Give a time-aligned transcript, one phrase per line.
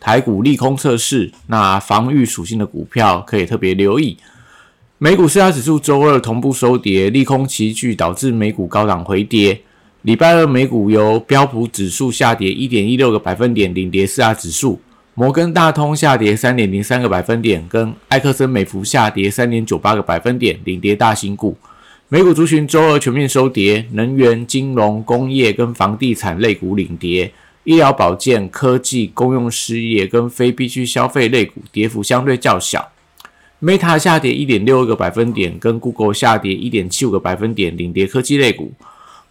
[0.00, 4.16] 台股利空测试，那防御属性的股票可以特别留意。
[4.96, 9.60] 美股四大指数周二同步收跌，利空齐聚，导致美股高档回跌。
[10.02, 14.80] 礼拜二美股由标普指数下跌一点一六个百分点领跌四大指数，
[15.14, 21.56] 摩根大通下跌三点零三个百分点，跟埃克森美孚下跌三点九八个百分点领跌大型股。
[22.08, 27.32] 美股族群周二全面收跌，能源、金融、工业跟房地产类股领跌。
[27.70, 32.90] 医疗保健、科技、公用事业跟非必需消费类股跌幅相对较小。
[33.62, 38.72] Meta 下跌一点六个百分点，跟 Google 下跌一点七五个百分点，领跌科技类股。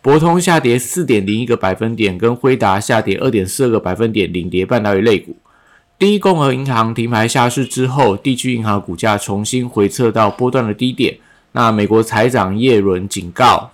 [0.02, 5.36] 博通下跌四点零一个百分点，跟辉达下跌二点四个百分点，领跌半导体类股。
[5.97, 11.17] 第一共和银行停牌下市之后，地区银行股价重新回撤到波段的低点。
[11.52, 13.71] 那美国财长耶伦警告，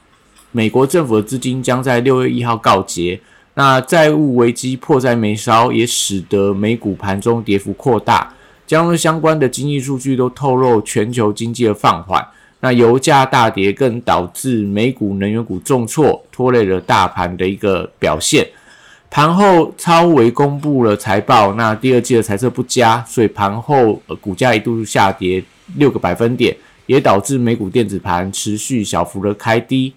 [0.52, 3.22] 美国政府的资金将在六月一号告捷。
[3.56, 8.32] 那债务危机迫在眉梢，也使得美股盘中跌幅扩大。
[8.68, 12.26] 将相关的经济数据都透露全球经济的放缓。
[12.62, 18.48] 那油价大跌，更导致美股能源股重挫，拖累了大盘的一个表现。
[19.12, 25.44] 盘后超微公布了财报，那第二季的财测不佳，所以盘后股价一度下跌
[25.76, 26.54] 六个百分点，
[26.88, 29.94] 也导致美股电子盘持续小幅的开低。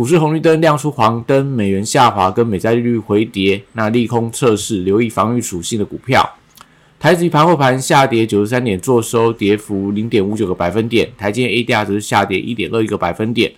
[0.00, 6.26] 股市红绿灯亮出黄灯，美元下滑跟美债利率回跌，那利空测试，留意防御属性的股票。
[6.98, 11.06] 台指盘后盘下跌九十三点，做收跌幅零点五九个百分点。
[11.18, 13.52] 台积 ADR 则是下跌一点二一个百分点。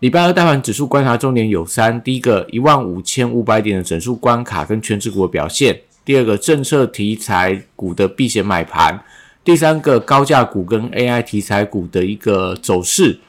[0.00, 5.72] 礼拜二大盘指数观察重点有三：第一个一万五千五百点的整数关卡跟全指股的表现；
[6.04, 8.98] 第二个政策题材股的避险买盘；
[9.44, 13.20] 第三个高价股跟 AI 题材股的一个走势。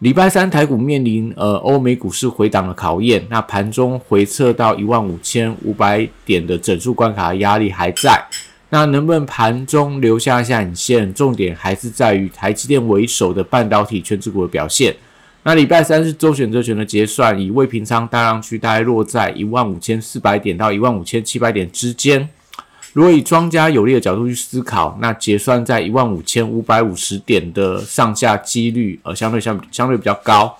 [0.00, 8.18] 礼拜三台股面临呃欧美股市回档的考验，那盘中回撤到一万五千五百点的整数关卡压力还在，
[8.70, 11.12] 那能不能盘中留下下影线？
[11.12, 14.96] 重点还是在于台积电为首的半导体全指股的表现。
[15.42, 22.26] 那礼拜三是周选择权的结算，以未平仓大量区大概落在一万五千四百点到一万五千七百点之间。
[22.92, 30.58] 如果以庄家有利的角度去思考，那结算在一万五千五百五十点的上下几率，呃，相对相相对比较高。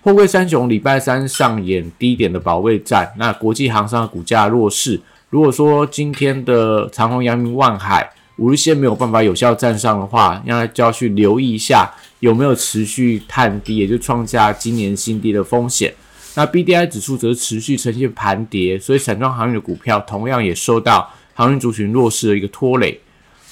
[0.00, 5.00] 货柜三雄礼拜三上演低点的保卫战，那国际航商的股价弱势。
[5.30, 15.92] 如果说今天的长虹、阳明、万海五日线没有办法有效站上的话，那就要去留意一下有没有持续探低，也就创下今年新低的风险。
[16.36, 21.10] 那 B D I 指数则持续呈现盘跌，所以散装航运的股票同样也受到。
[21.38, 22.98] 航运族群弱势的一个拖累，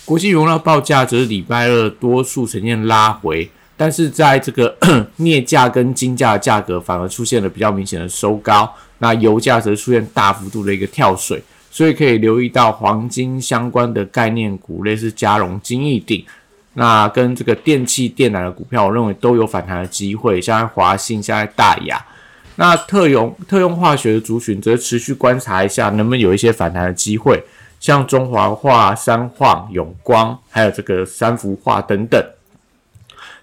[0.04, 4.76] 国际原料报价则是礼拜二多数呈现拉回，但是在这个
[5.18, 16.24] 镍价跟金价的价格反而出现了比较明显的收高，那油价则出现大幅度的一个跳水，所以可以留意到黄金相关的概念股，类似嘉荣、金益鼎，
[16.74, 22.04] 那跟这个电器电缆的股票，我认为都有反弹的机会，像华信、像大雅，
[22.56, 27.40] 那特用特用化学的族群则持续观察一下，能不能有一些反弹的机会。
[27.78, 32.20] 像中华化、三化、永光，还有这个三幅画等等，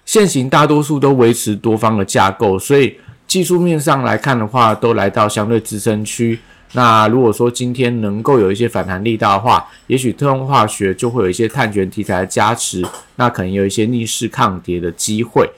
[0.04, 6.38] 现行大多数都维持多方的架构，所以技术面上来看的话，都来到相对支撑区。
[6.72, 12.84] 那如果说今天能够有一些反弹力道的话，也许特用化学就会有一些碳权题材的加持，
[13.16, 15.48] 那可能有一些逆势抗跌的机会。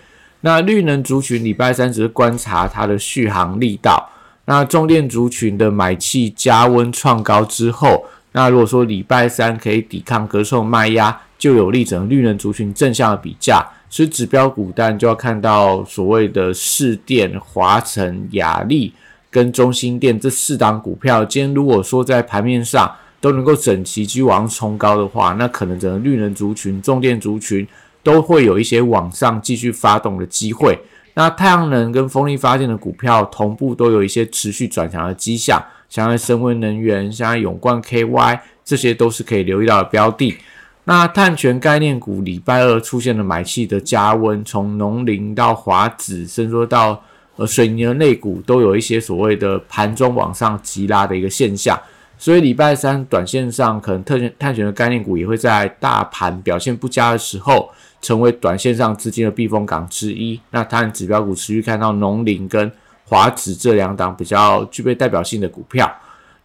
[0.42, 4.10] 那绿能族群礼拜三只是观察它的续航力道。
[4.44, 8.04] 那重电族群的买气加温创高之后。
[8.36, 13.66] 那如果说礼拜三可以抵抗隔受卖压，就有利整个绿能族群正向的比价。
[13.88, 18.92] 所以指标股单就要看到所谓的市电、华晨、雅力
[19.30, 27.66] 跟中心电这四档股票，今天如果说在盘面上都能够整齐居往冲高的话，那可能整个绿能族群、重电族群
[28.02, 30.78] 都会有一些往上继续发动的机会。
[31.14, 35.58] 那太阳能跟风力发电的股票同步都有一些持续转强的迹象。
[35.88, 40.36] 像深威能源、像永冠 KY，这些都是可以留意到的标的。
[40.84, 47.02] 那碳权概念股礼拜二出现了买气的加温，从农林到华子，甚至说到
[47.34, 51.76] 呃水泥的类股，都有一些所谓的盘中往上急拉的一个现象。
[52.18, 57.68] 所以礼拜三短线上可能特选探险的概念股也会在大盘表现不佳的时候，
[58.00, 60.40] 成为短线上资金的避风港之一。
[60.50, 62.70] 那它指标股持续看到农林跟
[63.08, 65.90] 华指这两档比较具备代表性的股票。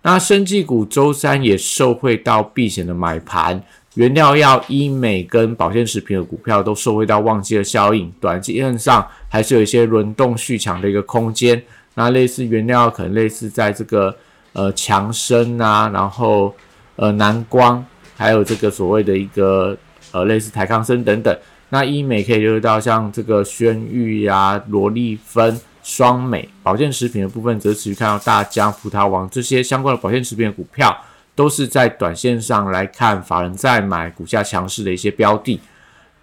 [0.04, 3.62] 那生技股周三也受惠到避险的买盘，
[3.94, 11.62] 原料药、医美跟保健食品的股票都受惠到旺季的效应，短期上还是有一些轮动续强的一个空间。
[11.94, 14.16] 那类似原料可能类似在这个
[14.54, 16.56] 呃强生啊，然后
[16.96, 17.86] 呃南光，
[18.18, 19.78] 还有这个所谓的一个
[20.12, 21.38] 呃类似台康生等等。
[21.70, 25.60] 那医美可以留意到像这个轩玉呀、罗丽芬。
[25.84, 30.96] 双美保健食品的部分，则持续看到大疆、葡萄王这些相关的保健食品的股票，
[31.36, 35.60] 都是在短线上来看，法人在买股价强势的一些标的。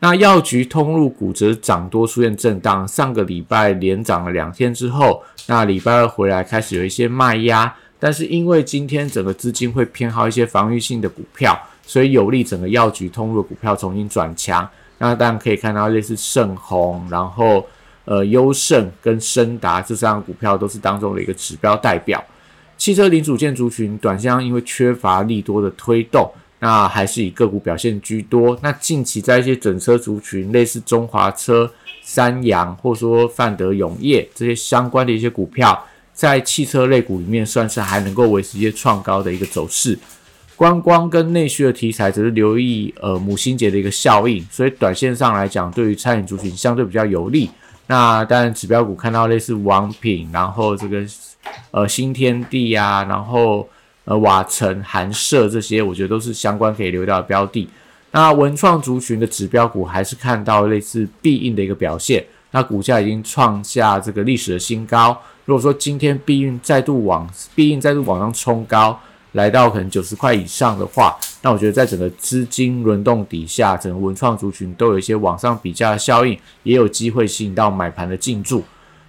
[0.01, 14.69] 那药局通路股则涨多出现震荡，上个礼拜连涨了两天之后，那礼拜二回来开始有一些卖压，但是因为今天整个资金会偏好一些防御性的股票，所以有利整个药局通路的股票重新转强。
[14.99, 17.67] 那当然可以看到类似盛虹，然后。
[18.11, 22.25] 呃，优胜跟升达这三个股票都是当中的一个指标代表。
[22.79, 26.27] 汽车零组件族群短线上因为缺乏利多的推动，
[26.61, 28.59] 那还是以个股表现居多。
[28.63, 31.71] 那近期在一些整车族群，类似中华车、
[32.03, 35.85] 三洋，或者说范德永业这些相关的一些股票，
[36.15, 39.99] 在汽车类股里面算是还能够维持一些创高的一个走势。
[40.57, 47.51] 观光跟内需的题材则是留意呃母亲节的一个效应，所以短线上来讲，对于餐饮族群相对比较有利。
[47.89, 51.03] 那当然，指标股看到类似王品，然后这个
[51.71, 53.67] 呃新天地啊，然后
[54.05, 57.69] 呃瓦城、韩舍这些，我觉得都是相关可以留掉的标的。
[58.11, 65.19] 那文创族群的指标股还是看到类似必应的一个表现，那股价已经创下这个历史的新高。
[65.47, 69.01] 如果说今天必应再度往必应再度往上冲高。
[69.33, 78.65] 来到可能九十块以上的话，那我觉得在整个资金轮动底下，整个文创族群都有一些往上比价的效应，也有机会吸引到买盘的进驻。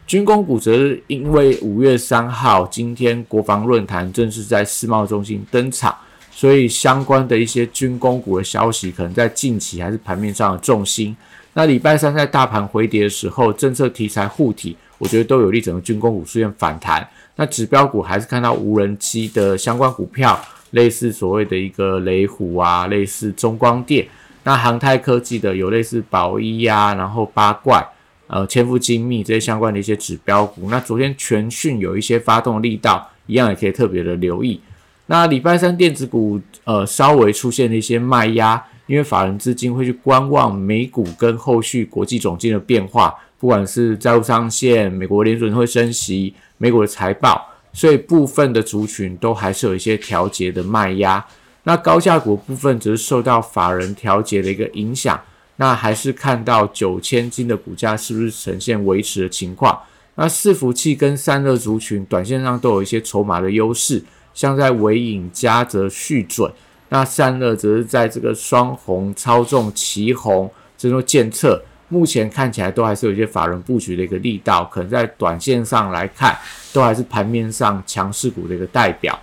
[0.06, 5.96] 军工股则是因为五月三号今天国防论坛正式在世贸中心登场，
[6.32, 11.16] 所以相关的一些军工股的消息可能在近期还是盘面上的重心。
[11.54, 17.08] 那礼拜三在大盘回跌的时候，政策题材护体，我觉得都有利整个军工股出现反弹。
[17.40, 20.38] 那指标股还是看到无人机的相关股票，
[20.72, 24.06] 类似所谓的一个雷虎啊，类似中光电。
[24.44, 27.82] 那航太科技的有类似宝一呀，然后八怪，
[28.28, 30.70] 呃，千富精密这些相关的一些指标股。
[30.70, 34.60] 那昨天全讯有一些发动力道，一样也可以特别的留意。
[35.06, 46.34] 那礼拜三电子股呃稍微出现了一些卖压，因为法人资金会去观望美股跟后续国际总金的变化，不管是债务上限，美国联准会升息。
[46.58, 51.26] 美国的财报，所以部分的族群都还是有一些调节的卖压。
[51.64, 55.18] 那高价股部分则是受到法人调节的一个影响，
[55.56, 59.80] 那还是看到九千金的股价是不是呈现维持的情况？
[60.16, 64.04] 那伺服器跟散热族群短线上都有一些筹码的优势，
[64.34, 66.52] 像在尾影、嘉泽续准，
[66.90, 71.62] 那散热则是在这个双红、操纵、旗红这种监测。
[71.88, 76.38] 目前看起来都还是有一些法人布局的一个力道，可能在短线上来看，
[76.72, 79.18] 都还是盘面上强势股的一个代表。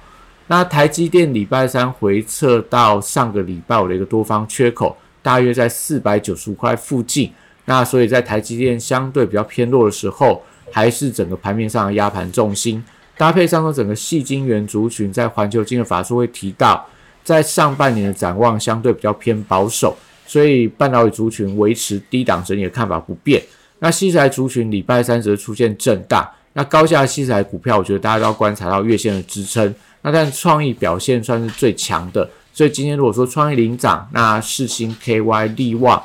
[0.48, 7.32] 那台积电礼拜三回撤到上个礼拜五的一个多方缺口，大约在四百九十五块附近。
[7.64, 12.82] 那所以在台积电相对比较偏弱的时候，还是整个盘面上的压盘重心。
[13.16, 16.84] 搭配上说整个细晶圆族群，在环球金的法术会提到，
[17.26, 19.94] 在上半年的展望相对比较偏保守。
[20.28, 23.40] 所以半导体族群维持低档整理的看法不变。
[23.78, 26.28] 那西材族群礼拜三则出现震荡。
[26.54, 29.72] 那高价西材股票，我觉得大家都要观察到月线的支撑。
[30.02, 32.28] 那但创意表现算是最强的。
[32.52, 36.02] 所以今天如果说创意领涨，那世星 KY 利旺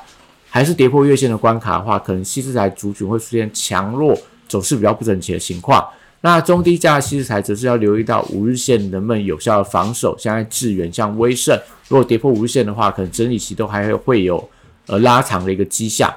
[0.49, 4.15] 还是跌破月线的关卡的话，可能西材族群会出现强弱
[4.47, 5.83] 走势比较不整齐的情况。
[6.21, 11.59] 那中低价西材则是要留意到五日线能不能有效的防守，现在致远、像威盛。
[11.87, 14.49] 如果跌破五日线的话，可能整理期都还会有
[14.85, 16.13] 呃拉长的一个迹象。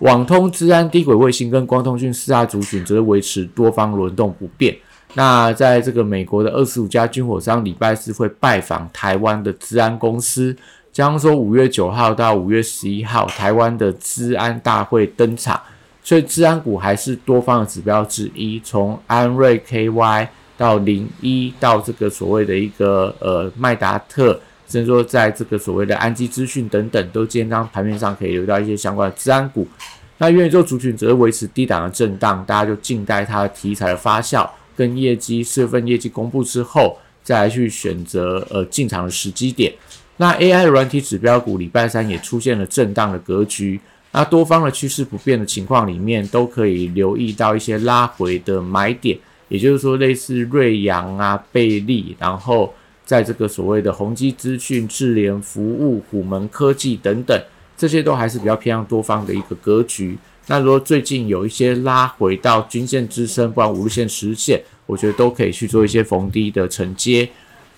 [0.00, 4.76] 网通、治安、低轨卫星跟光通讯四大族群则是维持多方轮动不变。
[5.14, 10.54] 那在这个美国的二十五家军火商礼拜四会拜访台湾的治安公司，
[10.92, 15.60] 将说五月九号到五月十一号台湾的治安大会登场，
[16.08, 18.58] 所以治安股还是多方的指标之一。
[18.64, 24.40] 从安瑞 KY 到零一到这个所谓的一个呃麦达特。
[24.66, 29.68] 甚至说，在这个所谓的安基资讯等等，都今天当盘面上可以留到一些相关的治安股。
[30.16, 39.72] 那元宇宙族群则维持低档的震荡，大家就静待它的题材的发酵跟业绩四月份业绩公布之后，再来去选择呃进场的时机点。
[40.18, 43.80] 那 AI 的软体指标股礼拜三也出现了震荡的格局，
[44.12, 52.72] 那多方的趋势不变的情况里面，都可以留意到一些拉回的买点，也就是说类似瑞阳啊、贝利，然后
[53.04, 57.40] 在这个所谓的宏基资讯、智联服务、虎门科技等等，
[57.76, 60.18] 这些都还是比较偏向多方的一个格局。
[60.46, 67.28] 那如果最近有一些拉回到均线支撑，不然五日线、十线，我觉得都可以去做一些逢低的承接。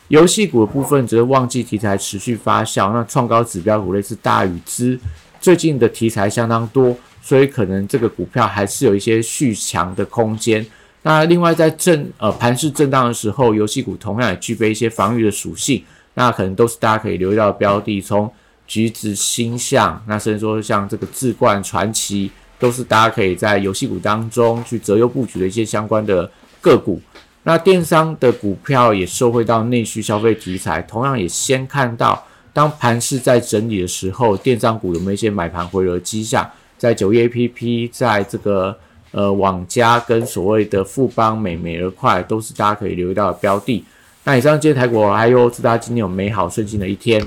[0.07, 4.99] 游戏股的部分则是旺季题材持续发酵，那创高指标股类似大宇资，
[5.41, 10.65] 最近的题材相当多，所以可能这个股票还是有一些续强的空间。
[11.03, 15.83] 那另外在震呃盘势震荡的时候，游戏股同样也具备一些防御的属性，
[16.13, 18.31] 那可能都是大家可以留意到的标的，从
[18.67, 26.31] 橘子、星象，那甚至说像这个智冠、传奇，都是大家可以在游戏股当中去择优布局的一些相关的
[26.61, 27.01] 个股。
[27.45, 36.49] 那电商的股票也受惠到内需消费题材，同样也先看到，当盘势在整理的时候，电商股有没有一些买盘回流迹象？
[36.76, 38.76] 在九一 A P P，在这个
[39.12, 43.85] 呃网家跟所谓的富邦美美而快，都是大家可以留意到的标的。
[44.25, 47.26] 那以上今天台股还有祝大家今天有美好顺心的一天。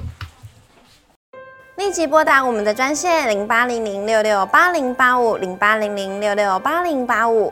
[1.78, 7.52] 立即拨打我们的专线零八零零六六八零八五零八零零六六八零八五。